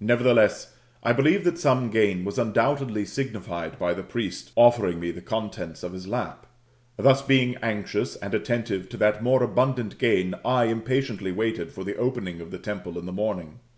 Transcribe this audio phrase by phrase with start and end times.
[0.00, 5.10] Nevertheless, I believed that some gain was undoubtedly signi fied by the priest offering me
[5.12, 6.46] the contents of his lap.
[6.98, 11.84] Thus, being anxious and attentive to that more abundant gain, I [im patiently] waited for
[11.84, 13.60] the opening of the temple in the morning.